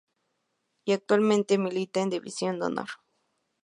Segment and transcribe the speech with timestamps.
[0.83, 2.87] Y actualmente milita en División de Honor.